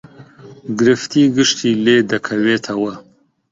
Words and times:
گرفتی 0.79 1.21
گشتی 1.35 1.79
لێ 1.83 1.97
دەکەوێتەوە 2.11 2.93